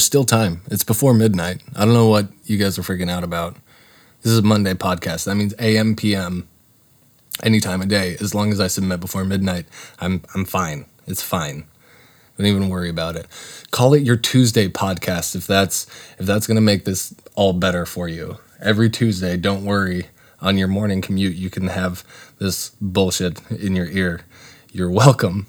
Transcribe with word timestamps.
There's 0.00 0.06
still 0.06 0.24
time. 0.24 0.62
It's 0.70 0.82
before 0.82 1.12
midnight. 1.12 1.62
I 1.76 1.84
don't 1.84 1.92
know 1.92 2.06
what 2.06 2.28
you 2.46 2.56
guys 2.56 2.78
are 2.78 2.82
freaking 2.82 3.10
out 3.10 3.22
about. 3.22 3.54
This 4.22 4.32
is 4.32 4.38
a 4.38 4.42
Monday 4.42 4.72
podcast. 4.72 5.24
That 5.24 5.34
means 5.34 5.52
AM, 5.58 5.94
PM, 5.94 6.48
any 7.42 7.60
time 7.60 7.82
of 7.82 7.88
day. 7.88 8.16
As 8.18 8.34
long 8.34 8.50
as 8.50 8.60
I 8.60 8.68
submit 8.68 9.00
before 9.00 9.26
midnight, 9.26 9.66
I'm 9.98 10.22
I'm 10.34 10.46
fine. 10.46 10.86
It's 11.06 11.20
fine. 11.20 11.64
Don't 12.38 12.46
even 12.46 12.70
worry 12.70 12.88
about 12.88 13.14
it. 13.14 13.26
Call 13.72 13.92
it 13.92 14.02
your 14.02 14.16
Tuesday 14.16 14.68
podcast 14.68 15.36
if 15.36 15.46
that's 15.46 15.86
if 16.18 16.24
that's 16.24 16.46
gonna 16.46 16.62
make 16.62 16.86
this 16.86 17.14
all 17.34 17.52
better 17.52 17.84
for 17.84 18.08
you. 18.08 18.38
Every 18.58 18.88
Tuesday, 18.88 19.36
don't 19.36 19.66
worry. 19.66 20.06
On 20.40 20.56
your 20.56 20.68
morning 20.68 21.02
commute, 21.02 21.36
you 21.36 21.50
can 21.50 21.66
have 21.66 22.04
this 22.38 22.70
bullshit 22.80 23.38
in 23.50 23.76
your 23.76 23.88
ear. 23.88 24.22
You're 24.72 24.90
welcome. 24.90 25.46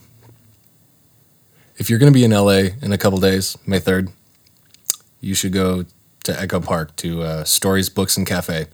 If 1.78 1.90
you're 1.90 2.00
gonna 2.00 2.12
be 2.12 2.26
in 2.26 2.32
LA 2.32 2.74
in 2.82 2.92
a 2.92 2.98
couple 2.98 3.22
days, 3.22 3.58
May 3.66 3.80
third, 3.80 4.10
you 5.22 5.36
should 5.36 5.54
go 5.54 5.86
to 6.24 6.40
Echo 6.40 6.60
Park 6.60 6.96
to 6.98 7.24
uh, 7.24 7.44
Stories, 7.44 7.90
Books, 7.90 8.18
and 8.18 8.28
Cafe. 8.28 8.68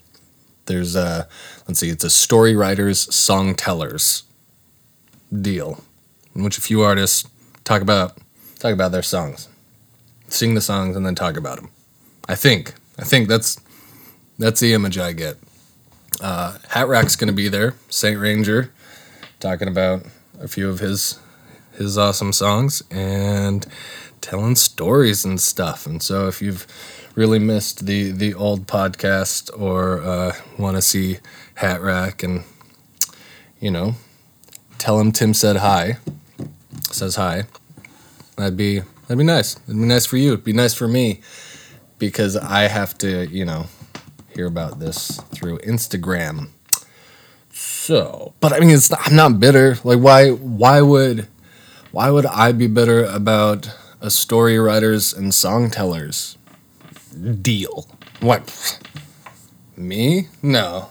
There's 0.66 0.96
a, 0.96 1.28
let's 1.68 1.80
see, 1.80 1.90
it's 1.90 2.04
a 2.04 2.10
story 2.10 2.56
writers, 2.56 3.14
song 3.14 3.56
tellers 3.56 4.24
deal, 5.42 5.84
in 6.36 6.44
which 6.44 6.58
a 6.58 6.62
few 6.62 6.82
artists 6.82 7.30
talk 7.64 7.82
about 7.82 8.18
talk 8.60 8.74
about 8.74 8.92
their 8.92 9.04
songs, 9.04 9.48
sing 10.30 10.56
the 10.56 10.62
songs, 10.62 10.96
and 10.96 11.06
then 11.06 11.16
talk 11.16 11.38
about 11.38 11.58
them. 11.58 11.70
I 12.28 12.36
think 12.36 12.74
I 12.98 13.04
think 13.04 13.28
that's 13.28 13.60
that's 14.38 14.60
the 14.60 14.74
image 14.74 14.98
I 14.98 15.14
get. 15.14 15.38
Uh, 16.20 16.58
Hat 16.70 16.88
Rack's 16.88 17.16
gonna 17.16 17.34
be 17.34 17.48
there, 17.48 17.76
Saint 17.90 18.20
Ranger, 18.20 18.72
talking 19.40 19.68
about 19.68 20.04
a 20.40 20.48
few 20.48 20.70
of 20.70 20.80
his 20.80 21.20
his 21.78 21.98
awesome 21.98 22.34
songs 22.34 22.82
and 22.90 23.66
telling 24.22 24.56
stories 24.56 25.26
and 25.26 25.40
stuff. 25.40 25.86
And 25.86 26.02
so 26.02 26.28
if 26.28 26.42
you've 26.42 26.68
really 27.16 27.40
missed 27.40 27.86
the 27.86 28.12
the 28.12 28.34
old 28.34 28.68
podcast 28.68 29.50
or 29.60 30.02
uh, 30.02 30.34
want 30.58 30.76
to 30.78 30.82
see 30.82 31.18
Hat 31.56 31.82
Rack 31.82 32.24
and 32.24 32.44
you 33.60 33.72
know 33.72 33.96
tell 34.78 35.00
him 35.00 35.12
Tim 35.12 35.34
said 35.34 35.58
hi, 35.58 35.98
says 36.92 37.16
hi, 37.16 37.44
that'd 38.36 38.58
be 38.58 38.80
that'd 38.80 39.18
be 39.18 39.24
nice. 39.24 39.56
It'd 39.68 39.80
be 39.80 39.88
nice 39.88 40.06
for 40.06 40.18
you. 40.18 40.34
It'd 40.34 40.46
be 40.46 40.54
nice 40.54 40.74
for 40.74 40.88
me 40.88 41.22
because 41.98 42.38
I 42.38 42.64
have 42.64 42.98
to 43.00 43.28
you 43.28 43.46
know 43.46 43.66
hear 44.36 44.46
about 44.46 44.80
this 44.80 45.20
through 45.34 45.58
Instagram. 45.60 46.50
So, 47.52 48.34
but 48.40 48.54
I 48.54 48.60
mean, 48.60 48.70
it's 48.70 48.92
not, 48.92 49.08
I'm 49.08 49.16
not 49.16 49.40
bitter. 49.40 49.78
Like, 49.84 50.00
why? 50.00 50.30
Why 50.30 50.82
would, 50.82 51.28
why 51.92 52.12
would 52.12 52.28
I 52.28 52.52
be 52.52 52.68
bitter 52.68 53.04
about 53.06 53.76
a 54.02 54.10
story 54.10 54.60
writers 54.60 55.14
and 55.14 55.34
song 55.34 55.70
tellers 55.70 56.38
deal? 57.42 57.88
What? 58.20 58.80
Me? 59.76 60.28
No. 60.42 60.90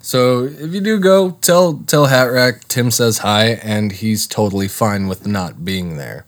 So 0.00 0.44
if 0.44 0.72
you 0.72 0.80
do 0.80 0.98
go, 0.98 1.32
tell 1.42 1.82
tell 1.86 2.06
Hat 2.06 2.24
Rack 2.24 2.66
Tim 2.68 2.90
says 2.90 3.18
hi, 3.18 3.50
and 3.62 3.92
he's 3.92 4.26
totally 4.26 4.66
fine 4.68 5.08
with 5.08 5.26
not 5.26 5.64
being 5.64 5.98
there 5.98 6.26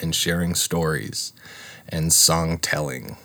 and 0.00 0.14
sharing 0.14 0.54
stories 0.54 1.32
and 1.88 2.12
song 2.12 2.58
telling 2.58 3.16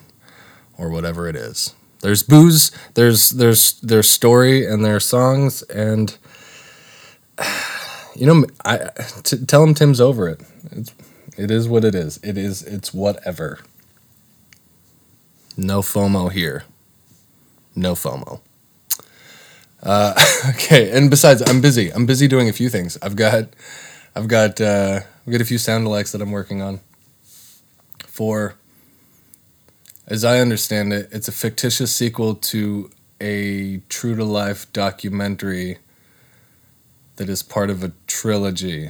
or 0.78 0.90
whatever 0.90 1.28
it 1.28 1.36
is. 1.36 1.74
There's 2.02 2.24
booze, 2.24 2.72
there's 2.96 3.30
there's 3.32 3.80
there's 3.82 4.10
story 4.10 4.66
and 4.66 4.84
there's 4.84 5.06
songs 5.06 5.62
and 5.64 6.18
you 8.16 8.26
know 8.28 8.46
I 8.66 8.90
t- 9.24 9.46
tell 9.46 9.64
him 9.64 9.74
Tim's 9.74 10.02
over 10.02 10.28
it. 10.28 10.42
It's 10.72 10.94
it 11.38 11.52
is 11.52 11.68
what 11.68 11.86
it 11.86 11.96
is. 11.96 12.20
It 12.24 12.38
is 12.38 12.64
it's 12.64 12.94
whatever. 12.94 13.60
No 15.58 15.82
FOMO 15.82 16.32
here. 16.32 16.64
No 17.76 17.94
FOMO. 17.94 18.42
Uh, 19.84 20.14
okay, 20.50 20.92
and 20.92 21.10
besides, 21.10 21.42
I'm 21.50 21.62
busy. 21.62 21.92
I'm 21.92 22.06
busy 22.06 22.28
doing 22.28 22.50
a 22.50 22.54
few 22.54 22.70
things. 22.70 22.98
I've 23.02 23.16
got, 23.16 23.50
I've 24.16 24.28
got, 24.28 24.62
uh, 24.62 25.02
I've 25.26 25.32
got 25.32 25.42
a 25.42 25.46
few 25.46 25.58
sound 25.58 25.88
alikes 25.88 26.12
that 26.12 26.22
I'm 26.22 26.32
working 26.32 26.62
on. 26.62 26.80
For, 28.06 28.56
as 30.08 30.24
I 30.24 30.40
understand 30.40 30.94
it, 30.94 31.10
it's 31.12 31.28
a 31.28 31.32
fictitious 31.32 31.94
sequel 31.94 32.36
to 32.36 32.90
a 33.20 33.78
true 33.90 34.16
to 34.16 34.24
life 34.24 34.72
documentary 34.74 35.78
that 37.22 37.30
is 37.30 37.44
part 37.44 37.70
of 37.70 37.84
a 37.84 37.92
trilogy 38.08 38.90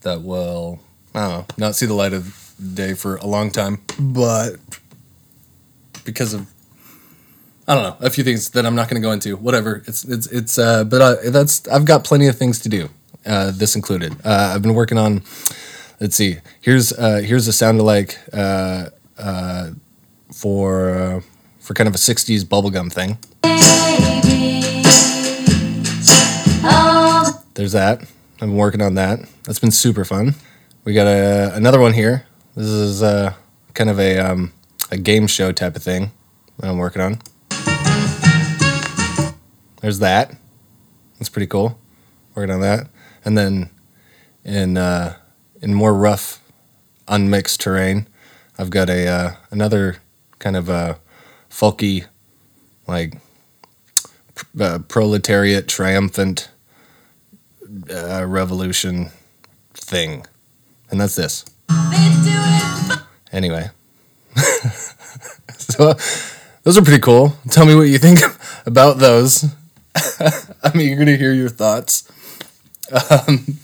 that 0.00 0.22
will, 0.22 0.80
I 1.14 1.20
don't 1.20 1.30
know, 1.30 1.46
not 1.58 1.76
see 1.76 1.84
the 1.84 1.92
light 1.92 2.14
of 2.14 2.54
day 2.72 2.94
for 2.94 3.16
a 3.16 3.26
long 3.26 3.50
time, 3.50 3.82
but 4.00 4.56
because 6.02 6.32
of 6.32 6.50
I 7.68 7.74
don't 7.74 7.82
know 7.82 8.06
a 8.06 8.08
few 8.08 8.24
things 8.24 8.48
that 8.52 8.64
I'm 8.64 8.74
not 8.74 8.88
going 8.88 9.02
to 9.02 9.06
go 9.06 9.12
into. 9.12 9.36
Whatever. 9.36 9.82
It's 9.86 10.02
it's 10.04 10.26
it's. 10.28 10.58
Uh, 10.58 10.84
but 10.84 11.02
uh, 11.02 11.16
that's 11.30 11.68
I've 11.68 11.84
got 11.84 12.04
plenty 12.04 12.26
of 12.26 12.38
things 12.38 12.58
to 12.60 12.70
do. 12.70 12.88
Uh, 13.26 13.50
this 13.50 13.76
included. 13.76 14.14
Uh, 14.24 14.52
I've 14.54 14.62
been 14.62 14.74
working 14.74 14.96
on. 14.96 15.22
Let's 16.00 16.16
see. 16.16 16.38
Here's 16.62 16.90
uh, 16.94 17.20
here's 17.22 17.46
a 17.48 17.52
sound 17.52 17.80
alike 17.80 18.18
uh, 18.32 18.88
uh, 19.18 19.72
for 20.32 20.88
uh, 20.88 21.20
for 21.60 21.74
kind 21.74 21.86
of 21.86 21.94
a 21.94 21.98
'60s 21.98 22.44
bubblegum 22.44 22.90
thing. 22.90 23.18
There's 27.54 27.72
that. 27.72 28.00
I've 28.00 28.40
been 28.40 28.56
working 28.56 28.82
on 28.82 28.94
that. 28.94 29.20
That's 29.44 29.60
been 29.60 29.70
super 29.70 30.04
fun. 30.04 30.34
We 30.84 30.92
got 30.92 31.06
a, 31.06 31.54
another 31.54 31.78
one 31.78 31.92
here. 31.92 32.26
This 32.56 32.66
is 32.66 33.00
uh, 33.00 33.34
kind 33.74 33.88
of 33.88 34.00
a 34.00 34.18
um, 34.18 34.52
a 34.90 34.96
game 34.96 35.28
show 35.28 35.52
type 35.52 35.76
of 35.76 35.82
thing 35.82 36.10
that 36.58 36.68
I'm 36.68 36.78
working 36.78 37.00
on. 37.00 37.20
There's 39.80 40.00
that. 40.00 40.34
That's 41.18 41.28
pretty 41.28 41.46
cool. 41.46 41.78
Working 42.34 42.54
on 42.54 42.60
that. 42.60 42.88
And 43.24 43.38
then 43.38 43.70
in 44.44 44.76
uh, 44.76 45.14
in 45.62 45.74
more 45.74 45.94
rough, 45.94 46.42
unmixed 47.06 47.60
terrain, 47.60 48.08
I've 48.58 48.70
got 48.70 48.90
a 48.90 49.06
uh, 49.06 49.34
another 49.52 49.98
kind 50.40 50.56
of 50.56 50.68
a 50.68 50.98
folky, 51.48 52.06
like 52.88 53.14
uh, 54.58 54.80
proletariat 54.88 55.68
triumphant 55.68 56.50
uh, 57.90 58.24
revolution 58.26 59.10
thing, 59.74 60.26
and 60.90 61.00
that's 61.00 61.16
this. 61.16 61.44
Anyway, 63.32 63.68
so 65.56 65.94
those 66.62 66.78
are 66.78 66.82
pretty 66.82 67.00
cool. 67.00 67.34
Tell 67.50 67.66
me 67.66 67.74
what 67.74 67.88
you 67.88 67.98
think 67.98 68.20
about 68.66 68.98
those. 68.98 69.44
I'm 70.62 70.80
eager 70.80 71.04
to 71.04 71.16
hear 71.16 71.32
your 71.32 71.48
thoughts. 71.48 72.10
Um, 72.90 73.58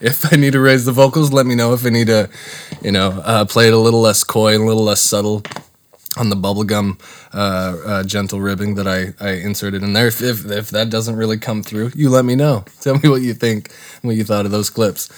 if 0.00 0.32
I 0.32 0.36
need 0.36 0.52
to 0.52 0.60
raise 0.60 0.84
the 0.84 0.92
vocals, 0.92 1.32
let 1.32 1.46
me 1.46 1.54
know. 1.54 1.72
If 1.74 1.86
I 1.86 1.90
need 1.90 2.08
to, 2.08 2.28
you 2.82 2.92
know, 2.92 3.22
uh, 3.24 3.44
play 3.44 3.68
it 3.68 3.72
a 3.72 3.78
little 3.78 4.00
less 4.00 4.24
coy 4.24 4.54
and 4.54 4.64
a 4.64 4.66
little 4.66 4.84
less 4.84 5.00
subtle 5.00 5.42
on 6.16 6.28
the 6.28 6.36
bubblegum 6.36 7.00
uh, 7.32 7.36
uh, 7.86 8.04
gentle 8.04 8.40
ribbing 8.40 8.74
that 8.74 8.86
I, 8.86 9.14
I 9.24 9.32
inserted 9.32 9.82
in 9.82 9.92
there. 9.92 10.08
If, 10.08 10.20
if, 10.20 10.50
if 10.50 10.70
that 10.70 10.90
doesn't 10.90 11.16
really 11.16 11.38
come 11.38 11.62
through, 11.62 11.92
you 11.94 12.10
let 12.10 12.24
me 12.24 12.34
know. 12.34 12.64
Tell 12.80 12.98
me 12.98 13.08
what 13.08 13.22
you 13.22 13.34
think, 13.34 13.72
what 14.02 14.16
you 14.16 14.24
thought 14.24 14.44
of 14.44 14.52
those 14.52 14.70
clips. 14.70 15.08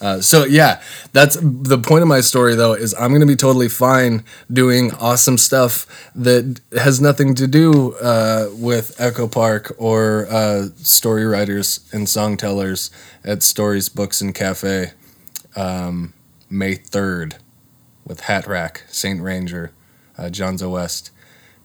Uh, 0.00 0.20
so 0.20 0.44
yeah, 0.44 0.80
that's 1.12 1.36
the 1.42 1.78
point 1.78 2.02
of 2.02 2.08
my 2.08 2.20
story 2.20 2.54
though 2.54 2.72
is 2.72 2.94
I'm 2.94 3.12
gonna 3.12 3.26
be 3.26 3.34
totally 3.34 3.68
fine 3.68 4.22
doing 4.52 4.92
awesome 4.94 5.36
stuff 5.36 5.86
that 6.14 6.60
has 6.72 7.00
nothing 7.00 7.34
to 7.34 7.48
do 7.48 7.94
uh, 7.94 8.48
with 8.52 8.94
Echo 9.00 9.26
Park 9.26 9.74
or 9.76 10.28
uh, 10.30 10.68
story 10.76 11.24
writers 11.24 11.80
and 11.92 12.08
song 12.08 12.36
tellers 12.36 12.90
at 13.24 13.42
Stories 13.42 13.88
Books 13.88 14.20
and 14.20 14.32
Cafe, 14.32 14.92
um, 15.56 16.12
May 16.48 16.74
third, 16.76 17.36
with 18.06 18.20
Hat 18.20 18.46
Rack, 18.46 18.84
Saint 18.88 19.20
Ranger, 19.20 19.72
uh, 20.18 20.24
Jonzo 20.24 20.70
West, 20.70 21.10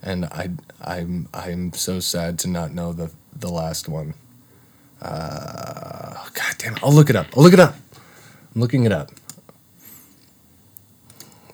and 0.02 0.26
I 0.26 0.52
I'm 0.82 1.28
I'm 1.34 1.74
so 1.74 2.00
sad 2.00 2.40
to 2.40 2.48
not 2.48 2.74
know 2.74 2.94
the 2.94 3.12
the 3.36 3.50
last 3.50 3.90
one. 3.90 4.14
Uh, 5.02 6.26
God 6.34 6.56
damn 6.60 6.76
it! 6.76 6.84
I'll 6.84 6.94
look 6.94 7.10
it 7.10 7.16
up. 7.16 7.28
I'll 7.36 7.44
look 7.44 7.54
it 7.54 7.60
up. 7.60 7.76
I'm 8.54 8.62
looking 8.62 8.86
it 8.86 8.92
up. 8.92 9.12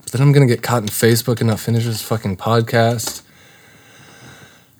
But 0.03 0.11
then 0.11 0.21
I'm 0.21 0.31
gonna 0.31 0.45
get 0.45 0.61
caught 0.61 0.83
in 0.83 0.89
Facebook 0.89 1.39
and 1.39 1.49
not 1.49 1.59
finish 1.59 1.85
this 1.85 2.01
fucking 2.01 2.37
podcast. 2.37 3.23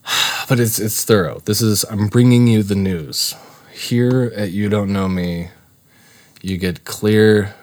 But 0.50 0.60
it's 0.60 0.80
it's 0.80 1.06
thorough. 1.06 1.42
This 1.46 1.62
is 1.62 1.86
I'm 1.92 2.08
bringing 2.08 2.48
you 2.48 2.64
the 2.64 2.74
news. 2.74 3.36
Here 3.72 4.34
at 4.36 4.50
You 4.52 4.68
Don't 4.68 4.92
Know 4.92 5.08
Me, 5.08 5.50
you 6.42 6.58
get 6.58 6.86
clear, 6.86 7.54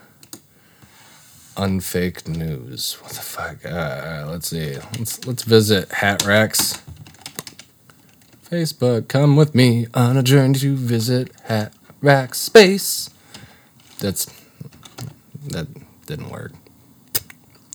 unfaked 1.57 2.29
news. 2.29 2.95
What 3.01 3.13
the 3.13 3.21
fuck? 3.21 3.65
Uh, 3.65 4.27
let's 4.29 4.49
see. 4.49 4.75
Let's 4.99 5.27
let's 5.27 5.43
visit 5.43 5.91
Hat 5.93 6.25
Racks. 6.25 6.83
Facebook, 8.51 9.09
come 9.09 9.35
with 9.35 9.55
me 9.55 9.87
on 9.93 10.17
a 10.17 10.23
journey 10.23 10.59
to 10.61 10.77
visit 10.77 11.33
Hat 11.45 11.73
Rack 12.01 12.35
Space. 12.35 13.11
That's 13.99 14.27
that 15.49 15.67
didn't 16.07 16.31
work. 16.31 16.53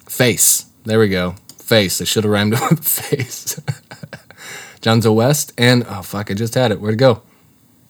Face. 0.08 0.66
There 0.86 1.00
we 1.00 1.10
go. 1.10 1.36
Face. 1.58 2.02
I 2.02 2.06
should 2.06 2.24
have 2.24 2.32
rhymed 2.32 2.54
it 2.54 2.62
with 2.70 2.88
face. 2.88 3.60
Jonzo 4.82 5.14
West 5.14 5.54
and 5.58 5.86
oh 5.88 6.02
fuck, 6.02 6.32
I 6.32 6.34
just 6.34 6.56
had 6.56 6.72
it. 6.72 6.80
Where'd 6.80 6.96
it 6.96 6.98
go? 6.98 7.22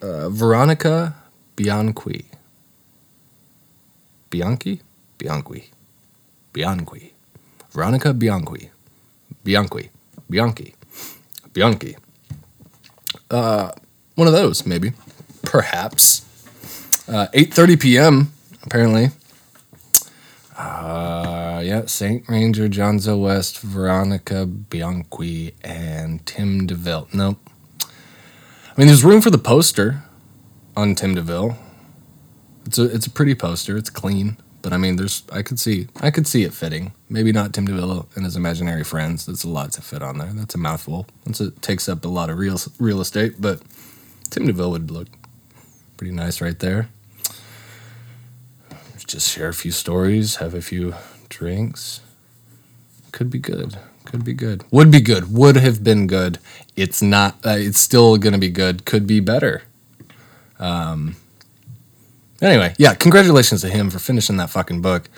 Uh, 0.01 0.29
Veronica 0.29 1.15
Bianchi. 1.55 2.25
Bianchi? 4.29 4.81
Bianchi. 5.17 5.69
Bianchi. 6.53 7.13
Veronica 7.71 8.13
Bianchi. 8.13 8.69
Bianchi. 9.44 9.89
Bianchi. 10.30 10.75
Bianchi. 11.53 11.95
Uh, 13.30 13.71
one 14.15 14.27
of 14.27 14.33
those, 14.33 14.65
maybe. 14.65 14.94
Perhaps. 15.44 16.21
Uh, 17.07 17.27
8.30 17.33 17.80
p.m., 17.81 18.33
apparently. 18.63 19.09
Uh, 20.57 21.62
yeah, 21.63 21.86
Saint 21.86 22.27
Ranger, 22.30 22.68
Jonzo 22.68 23.19
West, 23.19 23.59
Veronica 23.62 24.45
Bianchi, 24.45 25.56
and 25.63 26.24
Tim 26.25 26.68
de 26.68 26.75
Vil. 26.75 27.07
Nope. 27.13 27.39
I 27.83 28.74
mean, 28.77 28.88
there's 28.88 29.03
room 29.03 29.21
for 29.21 29.30
the 29.31 29.38
poster 29.38 30.03
on 30.77 30.95
Tim 30.95 31.15
de 31.15 31.21
Vil. 31.21 31.57
It's 32.65 32.77
a 32.77 32.83
it's 32.83 33.07
a 33.07 33.09
pretty 33.09 33.33
poster. 33.33 33.75
It's 33.75 33.89
clean, 33.89 34.38
but 34.61 34.73
I 34.73 34.77
mean, 34.77 34.95
there's 34.95 35.23
I 35.31 35.41
could 35.41 35.59
see 35.59 35.87
I 35.99 36.11
could 36.11 36.27
see 36.27 36.43
it 36.43 36.53
fitting. 36.53 36.93
Maybe 37.09 37.31
not 37.31 37.53
Tim 37.53 37.65
de 37.65 37.73
Vil 37.73 38.07
and 38.15 38.25
his 38.25 38.35
imaginary 38.35 38.83
friends. 38.83 39.25
That's 39.25 39.43
a 39.43 39.49
lot 39.49 39.71
to 39.73 39.81
fit 39.81 40.01
on 40.01 40.17
there. 40.17 40.31
That's 40.33 40.55
a 40.55 40.57
mouthful. 40.57 41.07
That's 41.25 41.41
it 41.41 41.61
takes 41.61 41.89
up 41.89 42.05
a 42.05 42.09
lot 42.09 42.29
of 42.29 42.37
real 42.37 42.57
real 42.79 43.01
estate, 43.01 43.35
but 43.39 43.61
Tim 44.29 44.45
de 44.45 44.53
Vil 44.53 44.71
would 44.71 44.91
look 44.91 45.07
pretty 45.97 46.13
nice 46.13 46.41
right 46.41 46.57
there. 46.59 46.89
Just 49.05 49.29
share 49.29 49.49
a 49.49 49.53
few 49.53 49.71
stories, 49.71 50.37
have 50.37 50.53
a 50.53 50.61
few 50.61 50.95
drinks. 51.27 51.99
Could 53.11 53.29
be 53.29 53.39
good. 53.39 53.77
Could 54.05 54.23
be 54.23 54.33
good. 54.33 54.63
Would 54.71 54.89
be 54.89 55.01
good. 55.01 55.33
Would 55.33 55.57
have 55.57 55.83
been 55.83 56.07
good. 56.07 56.39
It's 56.77 57.01
not. 57.01 57.35
Uh, 57.45 57.57
it's 57.57 57.79
still 57.79 58.17
gonna 58.17 58.37
be 58.37 58.49
good. 58.49 58.85
Could 58.85 59.05
be 59.05 59.19
better. 59.19 59.63
Um. 60.59 61.17
Anyway, 62.41 62.73
yeah. 62.77 62.95
Congratulations 62.95 63.61
to 63.61 63.69
him 63.69 63.89
for 63.89 63.99
finishing 63.99 64.38
that 64.38 64.49
fucking 64.49 64.81
book. 64.81 65.09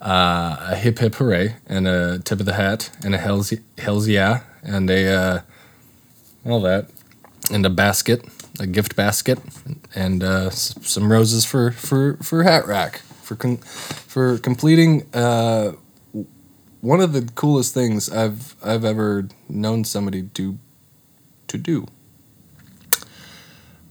Uh, 0.00 0.56
a 0.70 0.76
hip 0.76 0.98
hip 0.98 1.14
hooray 1.14 1.56
and 1.66 1.88
a 1.88 2.18
tip 2.20 2.38
of 2.38 2.46
the 2.46 2.52
hat 2.52 2.90
and 3.02 3.14
a 3.14 3.18
hell's 3.18 3.52
hell's 3.78 4.06
yeah 4.06 4.42
and 4.62 4.90
a 4.90 5.08
uh, 5.08 5.40
all 6.44 6.60
that 6.60 6.88
and 7.50 7.64
a 7.64 7.70
basket, 7.70 8.24
a 8.60 8.66
gift 8.66 8.94
basket, 8.94 9.38
and 9.94 10.22
uh, 10.22 10.50
some 10.50 11.10
roses 11.10 11.44
for 11.44 11.72
for 11.72 12.18
for 12.18 12.42
hat 12.42 12.66
rack 12.66 12.98
for 13.22 13.36
con- 13.36 13.56
for 13.56 14.38
completing 14.38 15.06
uh, 15.14 15.72
one 16.80 17.00
of 17.00 17.12
the 17.12 17.22
coolest 17.34 17.74
things 17.74 18.10
I've 18.10 18.54
I've 18.62 18.84
ever 18.84 19.28
known 19.48 19.84
somebody 19.84 20.22
do 20.22 20.58
to 21.48 21.58
do. 21.58 21.86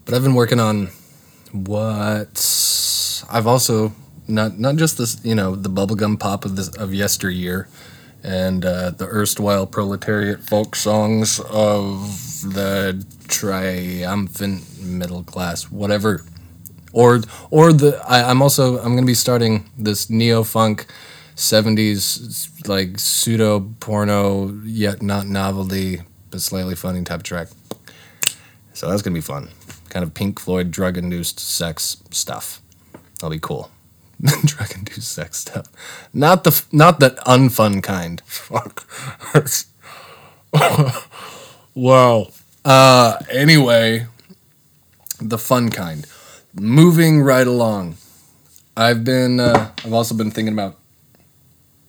But 0.06 0.13
I've 0.13 0.24
been 0.24 0.36
working 0.36 0.60
on 0.60 0.90
what? 1.56 3.24
I've 3.30 3.48
also 3.48 3.94
not 4.28 4.60
not 4.60 4.75
just 4.75 4.98
this 4.98 5.24
you 5.24 5.36
know 5.36 5.56
the 5.56 5.69
bubblegum 5.69 6.19
pop 6.19 6.46
of 6.46 6.56
this 6.56 6.69
of 6.78 6.94
yesteryear 6.94 7.68
and 8.24 8.66
uh, 8.66 8.90
the 8.90 9.06
erstwhile 9.06 9.68
proletariat 9.68 10.42
folk 10.42 10.75
songs 10.75 11.40
of 11.42 12.10
the 12.42 13.06
triumphant 13.28 14.81
middle 14.81 15.24
class 15.24 15.72
whatever. 15.72 16.24
Or 16.92 17.22
or 17.52 17.74
the 17.74 18.02
I, 18.07 18.30
I'm 18.30 18.42
also 18.42 18.78
I'm 18.80 18.96
gonna 18.96 19.06
be 19.06 19.13
starting 19.13 19.69
this 19.78 20.10
neo 20.10 20.44
funk 20.44 20.86
70s 21.36 22.68
like 22.68 22.98
pseudo 22.98 23.60
porno 23.80 24.54
yet 24.63 25.02
not 25.02 25.28
novelty 25.28 26.02
but 26.31 26.42
slightly 26.42 26.75
funny 26.75 27.04
type 27.04 27.24
track. 27.24 27.50
So 28.74 28.90
that's 28.90 29.02
gonna 29.02 29.13
be 29.13 29.22
fun 29.22 29.50
kind 29.95 30.03
of 30.03 30.13
Pink 30.13 30.42
Floyd 30.42 30.71
drug 30.71 30.97
induced 30.97 31.39
sex 31.39 32.03
stuff. 32.12 32.62
That'll 33.13 33.30
be 33.30 33.39
cool. 33.39 33.71
Drug 34.45 34.69
induced 34.75 35.09
sex 35.09 35.38
stuff. 35.38 35.68
Not 36.13 36.44
the 36.44 36.65
not 36.74 37.00
the 37.00 37.12
unfun 37.25 37.81
kind. 37.81 38.21
Fuck. 38.25 38.86
Wow. 41.74 42.27
Uh 42.65 43.18
anyway 43.30 44.07
the 45.21 45.38
fun 45.38 45.69
kind. 45.69 46.06
Moving 46.53 47.21
right 47.21 47.47
along. 47.47 47.95
I've 48.75 49.06
been 49.06 49.39
uh, 49.39 49.71
I've 49.83 49.94
also 49.94 50.13
been 50.13 50.31
thinking 50.31 50.53
about 50.53 50.77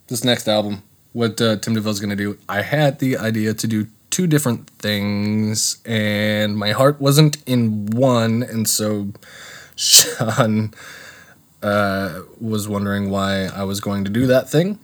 this 0.06 0.22
next 0.22 0.46
album, 0.48 0.82
what 1.12 1.40
uh, 1.40 1.56
Tim 1.56 1.74
de 1.74 1.80
Vil's 1.80 1.98
gonna 1.98 2.16
do. 2.16 2.38
I 2.48 2.62
had 2.62 3.00
the 3.00 3.16
idea 3.16 3.54
to 3.54 3.66
do 3.66 3.88
two 4.10 4.26
different 4.26 4.70
things, 4.70 5.82
and 5.84 6.56
my 6.56 6.72
heart 6.72 7.00
wasn't 7.00 7.36
in 7.46 7.86
one, 7.86 8.42
and 8.42 8.68
so 8.68 9.12
Shawn 9.76 10.72
uh, 11.62 12.22
was 12.40 12.68
wondering 12.68 13.10
why 13.10 13.46
I 13.46 13.64
was 13.64 13.80
going 13.80 14.04
to 14.04 14.10
do 14.10 14.26
that 14.26 14.48
thing. 14.48 14.78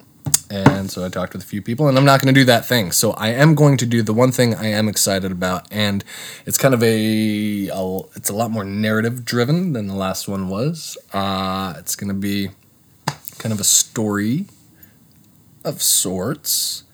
And 0.50 0.90
so 0.90 1.04
I 1.04 1.08
talked 1.08 1.32
with 1.32 1.42
a 1.42 1.46
few 1.46 1.60
people, 1.62 1.88
and 1.88 1.98
I'm 1.98 2.04
not 2.04 2.20
going 2.20 2.32
to 2.32 2.40
do 2.40 2.44
that 2.44 2.64
thing. 2.64 2.92
So 2.92 3.12
I 3.12 3.30
am 3.30 3.54
going 3.54 3.76
to 3.78 3.86
do 3.86 4.02
the 4.02 4.14
one 4.14 4.30
thing 4.30 4.54
I 4.54 4.66
am 4.66 4.88
excited 4.88 5.32
about, 5.32 5.66
and 5.70 6.04
it's 6.46 6.56
kind 6.56 6.74
of 6.74 6.82
a, 6.82 7.68
a 7.68 7.98
it's 8.14 8.30
a 8.30 8.34
lot 8.34 8.50
more 8.50 8.64
narrative 8.64 9.24
driven 9.24 9.72
than 9.72 9.88
the 9.88 9.94
last 9.94 10.28
one 10.28 10.48
was. 10.48 10.96
Uh, 11.12 11.74
it's 11.78 11.96
going 11.96 12.08
to 12.08 12.14
be 12.14 12.50
kind 13.38 13.52
of 13.52 13.60
a 13.60 13.64
story 13.64 14.46
of 15.64 15.82
sorts. 15.82 16.84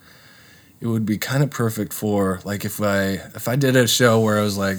It 0.81 0.87
would 0.87 1.05
be 1.05 1.19
kind 1.19 1.43
of 1.43 1.51
perfect 1.51 1.93
for 1.93 2.41
like 2.45 2.65
if 2.65 2.81
I 2.81 3.21
if 3.35 3.49
I 3.49 3.57
did 3.57 3.75
a 3.75 3.89
show 3.89 4.21
where 4.21 4.39
I 4.39 4.43
was 4.43 4.57
like, 4.57 4.79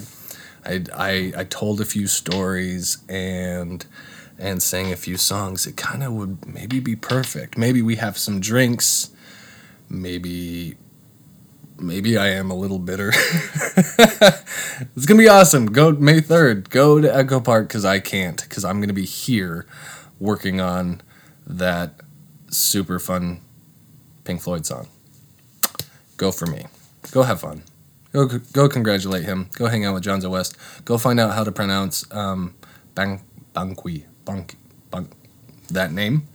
I 0.64 0.84
I 0.94 1.32
I 1.36 1.44
told 1.44 1.80
a 1.80 1.84
few 1.84 2.06
stories 2.06 2.98
and 3.08 3.84
and 4.38 4.62
sang 4.62 4.92
a 4.92 4.96
few 4.96 5.18
songs, 5.18 5.66
it 5.66 5.76
kind 5.76 6.02
of 6.02 6.12
would 6.14 6.46
maybe 6.46 6.80
be 6.80 6.96
perfect. 6.96 7.58
Maybe 7.58 7.82
we 7.82 7.96
have 7.96 8.16
some 8.16 8.40
drinks. 8.40 9.10
Maybe 9.90 10.76
maybe 11.78 12.16
I 12.16 12.28
am 12.28 12.50
a 12.50 12.54
little 12.54 12.78
bitter. 12.78 13.08
it's 14.96 15.06
gonna 15.06 15.18
be 15.18 15.28
awesome. 15.28 15.66
Go 15.66 15.92
May 15.92 16.20
third. 16.20 16.70
Go 16.70 17.00
to 17.00 17.14
Echo 17.14 17.40
Park 17.40 17.68
because 17.68 17.84
I 17.84 18.00
can't 18.00 18.42
because 18.42 18.64
I'm 18.64 18.80
gonna 18.80 18.92
be 18.94 19.04
here 19.04 19.66
working 20.18 20.60
on 20.60 21.02
that 21.46 22.00
super 22.48 22.98
fun 22.98 23.40
Pink 24.24 24.40
Floyd 24.40 24.64
song. 24.64 24.88
Go 26.20 26.30
for 26.30 26.44
me. 26.44 26.66
Go 27.12 27.22
have 27.22 27.40
fun. 27.40 27.62
Go 28.12 28.28
go 28.52 28.68
congratulate 28.68 29.24
him. 29.24 29.48
Go 29.54 29.68
hang 29.68 29.86
out 29.86 29.94
with 29.94 30.04
Jonzo 30.04 30.30
West. 30.30 30.54
Go 30.84 30.98
find 30.98 31.18
out 31.18 31.32
how 31.34 31.44
to 31.44 31.50
pronounce 31.50 32.04
um, 32.12 32.54
Bang 32.94 33.22
Banqui 33.54 34.04
Bunk, 34.26 34.56
Bunk, 34.90 35.10
that 35.70 35.92
name. 35.92 36.28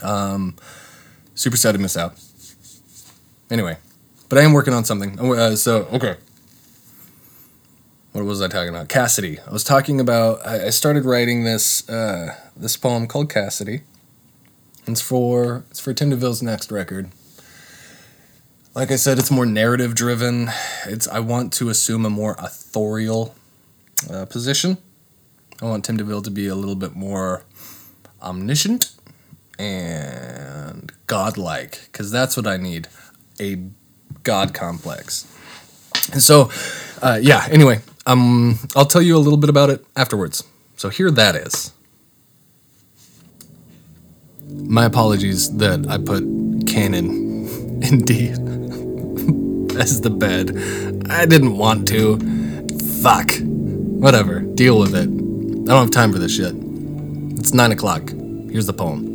Um, 0.00 0.54
super 1.34 1.56
sad 1.56 1.72
to 1.72 1.78
miss 1.80 1.96
out. 1.96 2.14
Anyway, 3.50 3.78
but 4.28 4.38
I 4.38 4.42
am 4.42 4.52
working 4.52 4.74
on 4.74 4.84
something. 4.84 5.18
Uh, 5.18 5.56
so 5.56 5.88
okay, 5.92 6.14
what 8.12 8.24
was 8.24 8.40
I 8.40 8.46
talking 8.46 8.68
about? 8.68 8.88
Cassidy. 8.88 9.40
I 9.40 9.50
was 9.50 9.64
talking 9.64 9.98
about. 9.98 10.46
I, 10.46 10.66
I 10.66 10.70
started 10.70 11.04
writing 11.04 11.42
this 11.42 11.88
uh, 11.88 12.36
this 12.56 12.76
poem 12.76 13.08
called 13.08 13.28
Cassidy. 13.28 13.80
It's 14.86 15.00
for 15.00 15.64
it's 15.68 15.80
for 15.80 15.92
Tim 15.92 16.10
de 16.10 16.16
Vil's 16.16 16.44
next 16.44 16.70
record. 16.70 17.10
Like 18.74 18.90
I 18.90 18.96
said, 18.96 19.18
it's 19.18 19.30
more 19.30 19.46
narrative 19.46 19.94
driven. 19.94 20.50
It's 20.86 21.08
I 21.08 21.20
want 21.20 21.52
to 21.54 21.68
assume 21.68 22.04
a 22.06 22.10
more 22.10 22.36
authorial 22.38 23.34
uh, 24.10 24.26
position 24.26 24.78
I 25.60 25.64
want 25.64 25.84
Tim 25.84 25.96
de 25.96 26.04
Vil 26.04 26.22
to 26.22 26.30
be 26.30 26.46
a 26.46 26.54
little 26.54 26.76
bit 26.76 26.94
more 26.94 27.42
omniscient 28.22 28.92
and 29.58 30.92
godlike, 31.06 31.80
because 31.90 32.12
that's 32.12 32.36
what 32.36 32.46
I 32.46 32.56
need 32.58 32.86
a 33.40 33.58
god 34.22 34.54
complex. 34.54 35.26
And 36.12 36.22
so, 36.22 36.52
uh, 37.02 37.18
yeah, 37.20 37.48
anyway, 37.50 37.80
um, 38.06 38.60
I'll 38.76 38.84
tell 38.86 39.02
you 39.02 39.16
a 39.16 39.18
little 39.18 39.36
bit 39.36 39.50
about 39.50 39.68
it 39.68 39.84
afterwards. 39.96 40.44
So 40.76 40.90
here 40.90 41.10
that 41.10 41.34
is. 41.34 41.72
My 44.48 44.84
apologies 44.84 45.56
that 45.56 45.86
I 45.88 45.98
put 45.98 46.22
canon 46.68 47.82
in 47.82 48.02
D 48.02 48.32
as 49.78 50.00
the 50.00 50.10
bed. 50.10 50.56
I 51.10 51.26
didn't 51.26 51.56
want 51.56 51.88
to. 51.88 52.18
Fuck. 53.02 53.32
Whatever. 53.40 54.40
Deal 54.40 54.78
with 54.78 54.94
it. 54.94 55.08
I 55.08 55.72
don't 55.72 55.84
have 55.84 55.90
time 55.90 56.12
for 56.12 56.18
this 56.18 56.36
shit. 56.36 56.54
It's 57.38 57.54
nine 57.54 57.72
o'clock. 57.72 58.10
Here's 58.50 58.66
the 58.66 58.72
poem. 58.72 59.08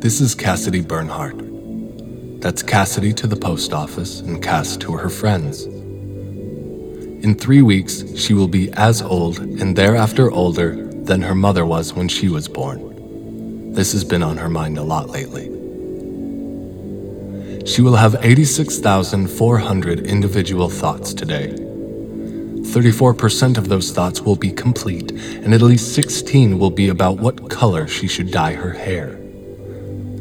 This 0.00 0.20
is 0.20 0.34
Cassidy 0.34 0.80
Bernhardt. 0.80 1.36
That's 2.40 2.62
Cassidy 2.62 3.12
to 3.12 3.26
the 3.26 3.36
post 3.36 3.74
office 3.74 4.20
and 4.20 4.42
Cass 4.42 4.78
to 4.78 4.92
her 4.96 5.10
friends. 5.10 5.66
In 7.22 7.34
three 7.34 7.60
weeks, 7.60 8.02
she 8.16 8.32
will 8.32 8.48
be 8.48 8.72
as 8.72 9.02
old 9.02 9.40
and 9.40 9.76
thereafter 9.76 10.30
older 10.30 10.74
than 11.04 11.20
her 11.20 11.34
mother 11.34 11.66
was 11.66 11.92
when 11.92 12.08
she 12.08 12.30
was 12.30 12.48
born. 12.48 13.74
This 13.74 13.92
has 13.92 14.04
been 14.04 14.22
on 14.22 14.38
her 14.38 14.48
mind 14.48 14.78
a 14.78 14.82
lot 14.82 15.10
lately. 15.10 15.44
She 17.66 17.82
will 17.82 17.96
have 17.96 18.16
86,400 18.22 20.06
individual 20.06 20.70
thoughts 20.70 21.12
today. 21.12 21.48
34% 21.48 23.58
of 23.58 23.68
those 23.68 23.90
thoughts 23.90 24.22
will 24.22 24.36
be 24.36 24.50
complete, 24.50 25.10
and 25.10 25.52
at 25.52 25.60
least 25.60 25.94
16 25.94 26.58
will 26.58 26.70
be 26.70 26.88
about 26.88 27.18
what 27.18 27.50
color 27.50 27.86
she 27.86 28.08
should 28.08 28.30
dye 28.30 28.54
her 28.54 28.72
hair. 28.72 29.20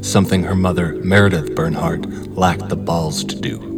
Something 0.01 0.43
her 0.43 0.55
mother, 0.55 0.95
Meredith 0.95 1.55
Bernhardt, 1.55 2.05
lacked 2.31 2.67
the 2.67 2.75
balls 2.75 3.23
to 3.23 3.39
do. 3.39 3.68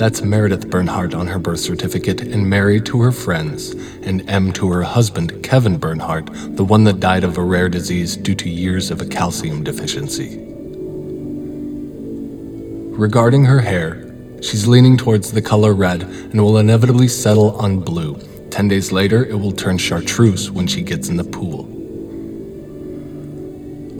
That's 0.00 0.22
Meredith 0.22 0.70
Bernhardt 0.70 1.12
on 1.12 1.26
her 1.26 1.38
birth 1.38 1.60
certificate 1.60 2.22
and 2.22 2.48
married 2.48 2.86
to 2.86 3.02
her 3.02 3.12
friends, 3.12 3.72
and 4.02 4.26
M 4.30 4.50
to 4.54 4.72
her 4.72 4.82
husband, 4.82 5.42
Kevin 5.42 5.76
Bernhardt, 5.76 6.30
the 6.56 6.64
one 6.64 6.84
that 6.84 7.00
died 7.00 7.22
of 7.22 7.36
a 7.36 7.42
rare 7.42 7.68
disease 7.68 8.16
due 8.16 8.34
to 8.36 8.48
years 8.48 8.90
of 8.90 9.02
a 9.02 9.06
calcium 9.06 9.62
deficiency. 9.62 10.38
Regarding 12.96 13.44
her 13.44 13.60
hair, 13.60 14.10
she's 14.40 14.66
leaning 14.66 14.96
towards 14.96 15.32
the 15.32 15.42
color 15.42 15.74
red 15.74 16.04
and 16.04 16.42
will 16.42 16.56
inevitably 16.56 17.06
settle 17.06 17.54
on 17.60 17.80
blue. 17.80 18.18
Ten 18.48 18.68
days 18.68 18.92
later, 18.92 19.26
it 19.26 19.38
will 19.38 19.52
turn 19.52 19.76
chartreuse 19.76 20.50
when 20.50 20.66
she 20.66 20.80
gets 20.80 21.10
in 21.10 21.18
the 21.18 21.24
pool. 21.24 21.79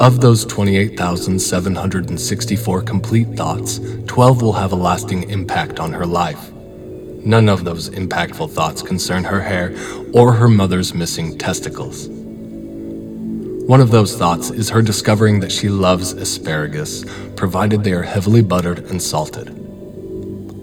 Of 0.01 0.21
those 0.23 0.47
28,764 0.47 2.83
complete 2.83 3.29
thoughts, 3.37 3.79
12 4.07 4.41
will 4.41 4.55
have 4.55 4.73
a 4.73 4.77
lasting 4.77 5.29
impact 5.29 5.79
on 5.79 5.93
her 5.93 6.07
life. 6.07 6.51
None 6.55 7.51
of 7.51 7.65
those 7.65 7.91
impactful 7.91 8.51
thoughts 8.51 8.81
concern 8.81 9.25
her 9.25 9.43
hair 9.43 9.77
or 10.15 10.33
her 10.33 10.49
mother's 10.49 10.95
missing 10.95 11.37
testicles. 11.37 12.09
One 12.09 13.83
of 13.83 13.91
those 13.91 14.17
thoughts 14.17 14.49
is 14.49 14.71
her 14.71 14.81
discovering 14.81 15.39
that 15.41 15.53
she 15.53 15.69
loves 15.69 16.15
asparagus, 16.15 17.05
provided 17.37 17.85
they 17.85 17.93
are 17.93 18.03
heavily 18.03 18.41
buttered 18.41 18.87
and 18.87 19.03
salted. 19.03 19.49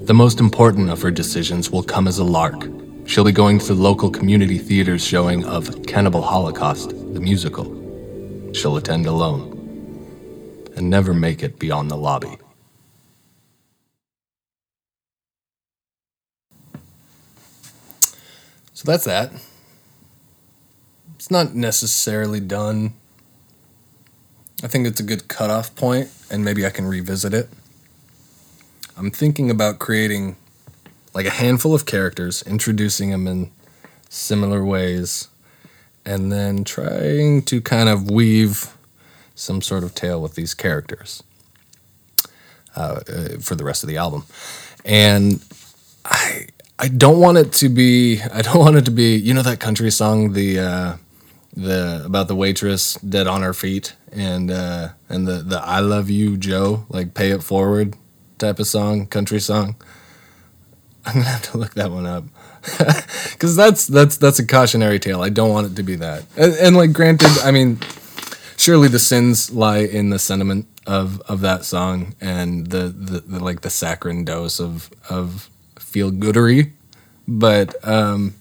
The 0.08 0.16
most 0.16 0.40
important 0.40 0.90
of 0.90 1.04
her 1.04 1.12
decisions 1.12 1.70
will 1.70 1.84
come 1.84 2.08
as 2.08 2.18
a 2.18 2.24
lark. 2.24 2.68
She'll 3.06 3.24
be 3.24 3.32
going 3.32 3.60
to 3.60 3.68
the 3.68 3.76
local 3.76 4.10
community 4.10 4.58
theater's 4.58 5.06
showing 5.06 5.46
of 5.46 5.86
Cannibal 5.86 6.24
Holocaust, 6.24 6.90
the 7.14 7.20
musical 7.20 7.77
she'll 8.58 8.76
attend 8.76 9.06
alone 9.06 9.54
and 10.76 10.90
never 10.90 11.14
make 11.14 11.44
it 11.44 11.60
beyond 11.60 11.92
the 11.92 11.96
lobby. 11.96 12.38
So 18.74 18.84
that's 18.86 19.06
that. 19.06 19.32
It's 21.16 21.32
not 21.32 21.56
necessarily 21.56 22.40
done. 22.40 22.94
I 24.64 24.68
think 24.68 24.88
it's 24.88 25.00
a 25.00 25.04
good 25.04 25.28
cutoff 25.28 25.76
point, 25.76 26.10
and 26.30 26.44
maybe 26.44 26.66
I 26.66 26.70
can 26.70 26.86
revisit 26.86 27.34
it. 27.34 27.50
I'm 28.96 29.12
thinking 29.12 29.50
about 29.52 29.80
creating 29.80 30.36
like 31.14 31.26
a 31.26 31.32
handful 31.32 31.74
of 31.74 31.86
characters, 31.86 32.44
introducing 32.44 33.12
them 33.12 33.28
in 33.28 33.52
similar 34.10 34.64
ways 34.64 35.28
and 36.08 36.32
then 36.32 36.64
trying 36.64 37.42
to 37.42 37.60
kind 37.60 37.90
of 37.90 38.10
weave 38.10 38.74
some 39.36 39.62
sort 39.62 39.84
of 39.84 39.94
tale 39.94 40.22
with 40.22 40.36
these 40.36 40.54
characters 40.54 41.22
uh, 42.78 43.02
uh, 43.10 43.30
for 43.42 43.56
the 43.56 43.66
rest 43.66 43.84
of 43.84 43.90
the 43.90 43.98
album. 43.98 44.24
And 44.86 45.44
I 46.06 46.48
I 46.80 46.88
don't 46.88 47.20
want 47.20 47.38
it 47.38 47.52
to 47.54 47.68
be 47.68 48.22
I 48.22 48.42
don't 48.42 48.60
want 48.66 48.78
it 48.78 48.86
to 48.86 48.92
be 48.92 49.18
you 49.18 49.34
know 49.34 49.42
that 49.42 49.60
country 49.60 49.92
song 49.92 50.32
the 50.32 50.60
uh, 50.60 50.98
the 51.54 52.04
about 52.06 52.30
the 52.30 52.36
waitress 52.36 52.94
dead 52.96 53.28
on 53.28 53.42
her 53.42 53.54
feet 53.54 53.94
and 54.14 54.50
uh, 54.50 54.90
and 55.10 55.28
the 55.28 55.44
the 55.44 55.60
I 55.60 55.80
love 55.82 56.10
you 56.10 56.38
Joe 56.38 56.86
like 56.88 57.14
pay 57.16 57.32
it 57.32 57.44
forward 57.44 57.96
type 58.38 58.60
of 58.60 58.68
song 58.68 59.08
country 59.08 59.42
song. 59.42 59.76
I'm 61.06 61.16
gonna 61.16 61.26
have 61.26 61.52
to 61.52 61.58
look 61.58 61.74
that 61.74 61.92
one 61.92 62.06
up 62.06 62.24
because 63.32 63.56
that's 63.56 63.88
that's 63.88 64.18
that's 64.18 64.40
a 64.40 64.46
cautionary 64.46 65.00
tale. 65.00 65.22
I 65.22 65.30
don't 65.30 65.52
want 65.52 65.72
it 65.72 65.76
to 65.78 65.84
be 65.84 65.96
that. 65.96 66.26
And, 66.36 66.54
and, 66.56 66.76
like, 66.76 66.94
granted, 66.94 67.30
I 67.44 67.52
mean, 67.52 67.80
surely 68.58 68.88
the 68.88 69.00
sins 69.00 69.52
lie 69.52 69.80
in 69.80 70.10
the 70.10 70.20
sentiment 70.20 70.68
of 70.86 71.22
of 71.22 71.42
that 71.42 71.66
song 71.66 72.16
and 72.20 72.68
the 72.68 72.90
the, 72.90 73.20
the 73.22 73.44
like 73.44 73.62
the 73.62 73.70
saccharine 73.70 74.26
dose 74.26 74.60
of 74.60 74.90
of 75.10 75.50
feel 75.80 76.12
goodery, 76.12 76.72
but 77.28 77.76
um, 77.88 78.34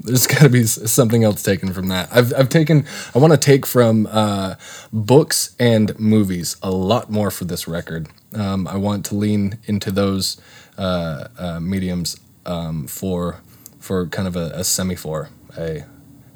there's 0.00 0.26
got 0.26 0.42
to 0.42 0.48
be 0.48 0.64
something 0.64 1.24
else 1.24 1.42
taken 1.42 1.72
from 1.72 1.88
that. 1.88 2.08
I've 2.12 2.32
I've 2.34 2.48
taken 2.48 2.86
I 3.14 3.18
want 3.18 3.32
to 3.32 3.38
take 3.38 3.66
from 3.66 4.08
uh, 4.10 4.54
books 4.92 5.54
and 5.58 5.98
movies 5.98 6.56
a 6.62 6.70
lot 6.70 7.10
more 7.10 7.30
for 7.30 7.44
this 7.44 7.68
record. 7.68 8.08
Um, 8.34 8.66
I 8.66 8.76
want 8.76 9.04
to 9.06 9.14
lean 9.14 9.58
into 9.66 9.90
those 9.90 10.40
uh, 10.78 11.28
uh, 11.38 11.60
mediums 11.60 12.18
um, 12.48 12.86
for 12.86 13.40
for 13.78 14.06
kind 14.06 14.26
of 14.26 14.34
a, 14.34 14.50
a 14.54 14.64
semaphore, 14.64 15.28
a 15.56 15.84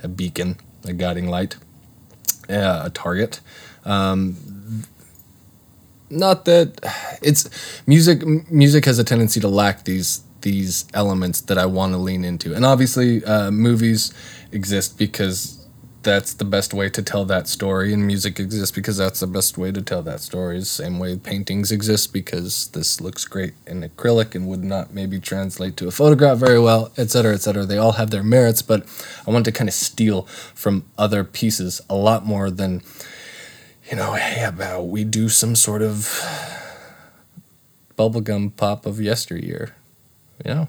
a 0.02 0.08
beacon, 0.08 0.58
a 0.84 0.92
guiding 0.92 1.28
light, 1.28 1.56
uh, 2.48 2.82
a 2.84 2.90
target. 2.90 3.40
Um, 3.84 4.36
not 6.10 6.44
that 6.44 6.78
it's 7.22 7.48
music. 7.86 8.24
Music 8.50 8.84
has 8.84 8.98
a 8.98 9.04
tendency 9.04 9.40
to 9.40 9.48
lack 9.48 9.84
these 9.84 10.22
these 10.42 10.84
elements 10.92 11.40
that 11.42 11.56
I 11.56 11.66
want 11.66 11.92
to 11.92 11.98
lean 11.98 12.24
into, 12.24 12.54
and 12.54 12.64
obviously, 12.64 13.24
uh, 13.24 13.50
movies 13.50 14.12
exist 14.52 14.98
because 14.98 15.61
that's 16.02 16.34
the 16.34 16.44
best 16.44 16.74
way 16.74 16.88
to 16.88 17.02
tell 17.02 17.24
that 17.24 17.48
story 17.48 17.92
and 17.92 18.06
music 18.06 18.38
exists 18.38 18.74
because 18.74 18.96
that's 18.96 19.20
the 19.20 19.26
best 19.26 19.56
way 19.56 19.70
to 19.72 19.80
tell 19.82 20.02
that 20.02 20.20
story 20.20 20.58
the 20.58 20.64
same 20.64 20.98
way 20.98 21.16
paintings 21.16 21.70
exist 21.70 22.12
because 22.12 22.68
this 22.68 23.00
looks 23.00 23.24
great 23.24 23.54
in 23.66 23.82
acrylic 23.82 24.34
and 24.34 24.46
would 24.46 24.64
not 24.64 24.92
maybe 24.92 25.18
translate 25.18 25.76
to 25.76 25.88
a 25.88 25.90
photograph 25.90 26.38
very 26.38 26.58
well 26.58 26.92
etc 26.96 27.34
etc 27.34 27.64
they 27.64 27.78
all 27.78 27.92
have 27.92 28.10
their 28.10 28.22
merits 28.22 28.62
but 28.62 28.86
i 29.26 29.30
want 29.30 29.44
to 29.44 29.52
kind 29.52 29.68
of 29.68 29.74
steal 29.74 30.22
from 30.54 30.84
other 30.98 31.24
pieces 31.24 31.80
a 31.88 31.94
lot 31.94 32.24
more 32.24 32.50
than 32.50 32.82
you 33.90 33.96
know 33.96 34.14
hey 34.14 34.44
about 34.44 34.82
we 34.82 35.04
do 35.04 35.28
some 35.28 35.54
sort 35.54 35.82
of 35.82 36.20
bubblegum 37.96 38.54
pop 38.56 38.86
of 38.86 39.00
yesteryear 39.00 39.74
you 40.44 40.54
know? 40.54 40.68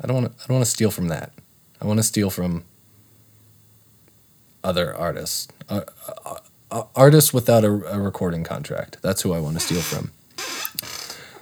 I 0.00 0.06
don't 0.06 0.22
want 0.22 0.36
to 0.36 0.44
i 0.44 0.46
don't 0.46 0.56
want 0.56 0.66
to 0.66 0.70
steal 0.70 0.90
from 0.90 1.08
that. 1.08 1.32
I 1.80 1.86
want 1.86 1.98
to 1.98 2.02
steal 2.02 2.30
from 2.30 2.64
other 4.64 4.96
artists. 4.96 5.46
Uh, 5.68 5.82
uh, 6.24 6.38
uh, 6.70 6.82
artists 6.96 7.32
without 7.32 7.62
a, 7.64 7.68
a, 7.68 8.00
recording 8.00 8.42
contract. 8.42 8.96
That's 9.02 9.22
who 9.22 9.32
I 9.32 9.38
want 9.38 9.54
to 9.54 9.60
steal 9.60 9.80
from. 9.80 10.10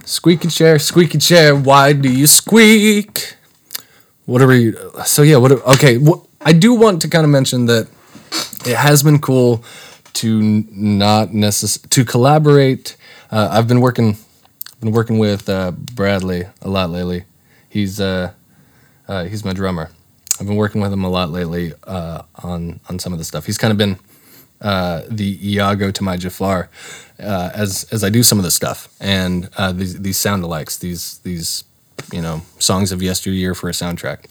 Squeaky 0.05 0.49
chair, 0.49 0.79
squeaky 0.79 1.19
chair, 1.19 1.55
why 1.57 1.93
do 1.95 2.12
you 2.12 2.26
squeak? 2.26 3.37
What 4.26 4.43
are 4.43 4.49
we? 4.49 4.75
So 5.07 5.23
yeah, 5.23 5.37
what? 5.37 5.52
Are, 5.52 5.62
okay, 5.75 5.99
I 6.41 6.52
do 6.52 6.75
want 6.75 7.00
to 7.02 7.09
kind 7.09 7.25
of 7.25 7.31
mention 7.31 7.67
that 7.67 7.88
it 8.67 8.76
has 8.76 9.02
been 9.02 9.21
cool 9.21 9.64
to 10.14 10.43
not 10.71 11.29
necess- 11.29 11.88
to 11.88 12.05
collaborate. 12.05 12.97
Uh, 13.31 13.49
I've 13.50 13.69
been 13.69 13.81
working, 13.81 14.19
been 14.81 14.93
working 14.93 15.19
with 15.19 15.49
uh, 15.49 15.71
Bradley 15.71 16.45
a 16.61 16.69
lot 16.69 16.91
lately. 16.91 17.25
He's 17.69 18.00
uh, 18.00 18.33
he's 19.09 19.45
my 19.45 19.52
drummer 19.52 19.91
I've 20.41 20.47
been 20.47 20.57
working 20.57 20.81
with 20.81 20.93
him 20.93 21.05
a 21.05 21.11
lot 21.11 21.31
lately 21.31 21.73
uh, 21.85 22.23
on 22.43 22.81
on 22.89 22.99
some 22.99 23.12
of 23.12 23.19
the 23.19 23.25
stuff. 23.25 23.47
He's 23.47 23.59
kind 23.59 23.71
of 23.71 23.79
been 23.79 23.99
uh, 24.61 25.03
the 25.09 25.39
Iago 25.53 25.91
to 25.91 26.03
my 26.03 26.17
Jafar 26.17 26.69
uh, 27.19 27.51
as 27.55 27.87
as 27.93 28.05
I 28.05 28.11
do 28.11 28.23
some 28.23 28.39
of 28.39 28.45
this 28.45 28.55
stuff 28.55 28.89
and 29.01 29.51
uh, 29.57 29.73
these 29.73 30.01
these 30.01 30.17
sound 30.17 30.45
alikes, 30.45 30.79
these 30.79 31.19
these 31.19 31.65
you 32.12 32.23
know 32.23 32.43
songs 32.59 32.93
of 32.93 33.03
yesteryear 33.03 33.55
for 33.55 33.69
a 33.69 33.73
soundtrack. 33.73 34.27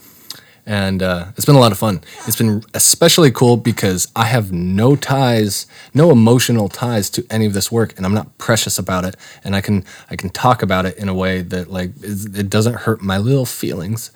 And 0.64 1.02
uh, 1.02 1.26
it's 1.36 1.46
been 1.46 1.56
a 1.56 1.60
lot 1.60 1.72
of 1.72 1.80
fun. 1.80 2.02
It's 2.28 2.38
been 2.38 2.64
especially 2.76 3.32
cool 3.32 3.58
because 3.58 4.12
I 4.16 4.26
have 4.26 4.52
no 4.52 4.96
ties, 4.96 5.66
no 5.92 6.12
emotional 6.12 6.70
ties 6.70 7.10
to 7.12 7.26
any 7.32 7.48
of 7.48 7.54
this 7.54 7.72
work, 7.72 7.98
and 7.98 8.06
I'm 8.06 8.14
not 8.14 8.38
precious 8.38 8.78
about 8.78 9.04
it. 9.04 9.16
And 9.44 9.56
I 9.56 9.62
can 9.62 9.84
I 10.10 10.16
can 10.16 10.30
talk 10.30 10.62
about 10.62 10.86
it 10.86 10.98
in 10.98 11.10
a 11.10 11.16
way 11.16 11.42
that 11.42 11.72
like 11.72 11.92
it 12.04 12.50
doesn't 12.50 12.76
hurt 12.76 13.02
my 13.02 13.18
little 13.18 13.46
feelings 13.46 14.12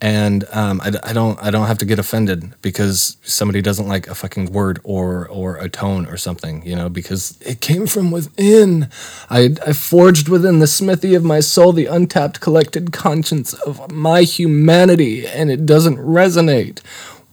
and 0.00 0.44
um, 0.52 0.80
I, 0.80 0.92
I 1.02 1.12
don't 1.12 1.42
I 1.42 1.50
don't 1.50 1.66
have 1.66 1.78
to 1.78 1.84
get 1.84 1.98
offended 1.98 2.54
because 2.62 3.16
somebody 3.22 3.60
doesn't 3.60 3.88
like 3.88 4.06
a 4.06 4.14
fucking 4.14 4.52
word 4.52 4.80
or 4.84 5.26
or 5.28 5.56
a 5.56 5.68
tone 5.68 6.06
or 6.06 6.16
something, 6.16 6.64
you 6.64 6.76
know, 6.76 6.88
because 6.88 7.38
it 7.40 7.60
came 7.60 7.86
from 7.86 8.10
within. 8.10 8.88
I 9.28 9.56
I 9.66 9.72
forged 9.72 10.28
within 10.28 10.60
the 10.60 10.68
smithy 10.68 11.14
of 11.14 11.24
my 11.24 11.40
soul 11.40 11.72
the 11.72 11.86
untapped 11.86 12.40
collected 12.40 12.92
conscience 12.92 13.54
of 13.54 13.90
my 13.90 14.22
humanity, 14.22 15.26
and 15.26 15.50
it 15.50 15.66
doesn't 15.66 15.96
resonate. 15.96 16.80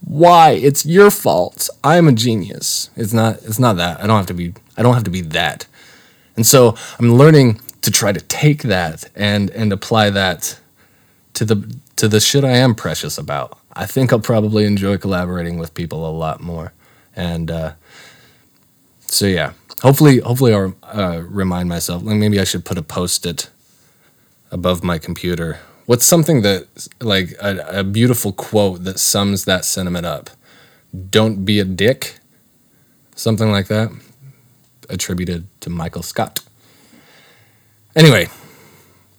Why? 0.01 0.51
It's 0.51 0.86
your 0.86 1.12
fault. 1.12 1.69
I'm 1.84 2.07
a 2.07 2.13
genius. 2.13 2.89
It's 2.95 3.13
not. 3.13 3.43
It's 3.43 3.60
not 3.60 3.77
that. 3.77 4.01
I 4.01 4.07
don't 4.07 4.17
have 4.17 4.27
to 4.27 4.34
be. 4.34 4.53
I 4.75 4.81
don't 4.81 4.95
have 4.95 5.03
to 5.03 5.12
be 5.12 5.22
that. 5.22 5.67
And 6.36 6.45
so 6.45 6.75
I'm 7.00 7.13
learning 7.13 7.62
to 7.81 7.91
try 7.91 8.12
to 8.12 8.22
take 8.22 8.63
that 8.63 9.10
and 9.15 9.51
and 9.51 9.72
apply 9.72 10.10
that 10.10 10.60
to 11.36 11.45
the 11.45 11.75
to 11.98 12.08
the 12.08 12.20
shit 12.20 12.44
I 12.44 12.58
am 12.58 12.75
precious 12.75 13.18
about. 13.18 13.58
I 13.74 13.86
think 13.86 14.12
I'll 14.12 14.20
probably 14.20 14.66
enjoy 14.66 14.98
collaborating 14.98 15.58
with 15.58 15.74
people 15.74 16.08
a 16.08 16.12
lot 16.12 16.42
more, 16.42 16.74
and 17.16 17.52
uh, 17.52 17.74
so 19.08 19.25
yeah. 19.25 19.54
Hopefully, 19.82 20.20
hopefully 20.20 20.54
I'll 20.54 20.74
uh, 20.84 21.22
remind 21.28 21.68
myself. 21.70 22.02
Like 22.02 22.16
maybe 22.16 22.40
I 22.40 22.46
should 22.46 22.64
put 22.64 22.78
a 22.78 22.82
post-it 22.82 23.50
above 24.50 24.84
my 24.84 24.98
computer. 24.98 25.60
What's 25.86 26.06
something 26.06 26.42
that 26.42 26.68
like 27.02 27.36
a, 27.42 27.80
a 27.80 27.84
beautiful 27.84 28.32
quote 28.32 28.86
that 28.86 29.00
sums 29.00 29.46
that 29.46 29.66
sentiment 29.66 30.06
up? 30.06 30.30
Don't 31.10 31.44
be 31.46 31.60
a 31.60 31.66
dick. 31.66 32.20
Something 33.16 33.52
like 33.52 33.68
that. 33.68 33.92
Attributed 34.90 35.48
to 35.62 35.70
Michael 35.70 36.04
Scott. 36.04 36.42
Anyway, 37.96 38.30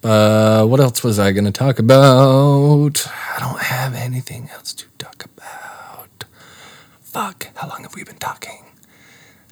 uh, 0.06 0.64
what 0.64 0.78
else 0.78 1.02
was 1.02 1.18
I 1.18 1.32
going 1.32 1.46
to 1.46 1.50
talk 1.50 1.80
about? 1.80 3.08
I 3.36 3.40
don't 3.40 3.60
have 3.60 3.92
anything 3.94 4.48
else 4.54 4.72
to 4.74 4.86
talk 4.98 5.24
about. 5.24 6.24
Fuck, 7.00 7.48
how 7.56 7.68
long 7.68 7.82
have 7.82 7.94
we 7.96 8.04
been 8.04 8.18
talking? 8.18 8.64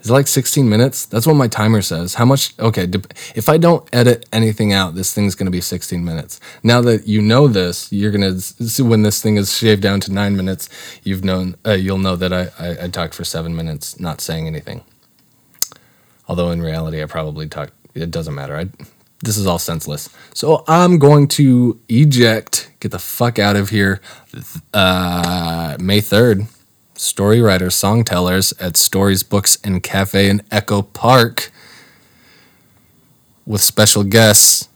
Is 0.01 0.11
it 0.11 0.13
like 0.13 0.29
16 0.29 0.69
minutes? 0.69 1.07
That's 1.07 1.27
what 1.27 1.35
my 1.35 1.49
timer 1.49 1.83
says. 1.83 2.15
How 2.15 2.25
much? 2.25 2.57
Okay, 2.61 2.87
if 3.35 3.49
I 3.49 3.57
don't 3.57 3.89
edit 3.93 4.29
anything 4.33 4.73
out, 4.73 4.95
this 4.95 5.13
thing's 5.13 5.35
going 5.35 5.47
to 5.47 5.51
be 5.51 5.61
16 5.61 6.05
minutes. 6.05 6.39
Now 6.63 6.81
that 6.83 7.09
you 7.09 7.21
know 7.21 7.49
this, 7.49 7.91
you're 7.91 8.13
going 8.13 8.39
to 8.39 8.85
when 8.85 9.03
this 9.03 9.21
thing 9.21 9.37
is 9.37 9.57
shaved 9.57 9.83
down 9.83 9.99
to 10.01 10.13
nine 10.13 10.37
minutes, 10.37 10.69
you've 11.03 11.25
known, 11.25 11.57
uh, 11.67 11.73
you'll 11.73 11.99
know 11.99 12.15
that 12.15 12.33
I, 12.33 12.51
I, 12.61 12.85
I 12.85 12.89
talked 12.89 13.15
for 13.15 13.25
seven 13.25 13.57
minutes 13.57 13.99
not 13.99 14.21
saying 14.21 14.47
anything. 14.47 14.85
Although 16.29 16.51
in 16.53 16.63
reality, 16.63 17.03
I 17.03 17.07
probably 17.07 17.49
talked, 17.49 17.73
it 17.95 18.13
doesn't 18.13 18.35
matter. 18.35 18.57
I, 18.57 18.69
this 19.25 19.37
is 19.37 19.47
all 19.47 19.59
senseless. 19.59 20.09
So 20.35 20.65
I'm 20.69 20.99
going 20.99 21.29
to 21.29 21.81
eject, 21.89 22.71
get 22.81 22.93
the 22.93 22.99
fuck 22.99 23.39
out 23.39 23.57
of 23.57 23.71
here. 23.71 24.01
Uh, 24.73 25.77
May 25.81 26.01
3rd, 26.01 26.47
story 26.95 27.41
writers, 27.41 27.75
song 27.75 28.05
tellers 28.05 28.53
at 28.61 28.77
Stories 28.77 29.23
Books 29.23 29.59
and 29.65 29.83
Cafe 29.83 30.29
in 30.29 30.43
Echo 30.51 30.83
Park 30.83 31.51
with 33.47 33.61
special 33.61 34.05
guests. 34.05 34.69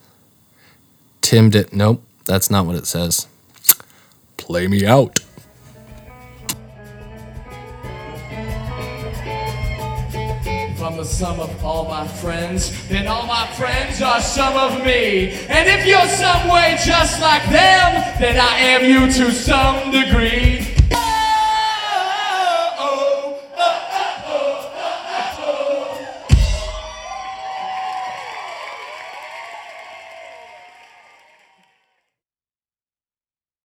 Tim 1.20 1.50
did. 1.50 1.72
Nope, 1.72 2.02
that's 2.24 2.50
not 2.50 2.66
what 2.66 2.76
it 2.76 2.86
says. 2.86 3.26
Play 4.36 4.66
me 4.66 4.86
out. 4.86 5.20
Sum 11.04 11.40
of 11.40 11.64
all 11.64 11.84
my 11.88 12.06
friends, 12.06 12.88
then 12.88 13.06
all 13.06 13.26
my 13.26 13.46
friends 13.54 14.02
are 14.02 14.20
some 14.20 14.56
of 14.56 14.84
me. 14.84 15.32
And 15.48 15.68
if 15.68 15.86
you're 15.86 16.08
some 16.08 16.48
way 16.48 16.76
just 16.84 17.20
like 17.20 17.44
them, 17.44 18.18
then 18.18 18.38
I 18.38 18.58
am 18.58 18.84
you 18.84 19.12
to 19.12 19.32
some 19.32 19.90
degree. 19.90 20.77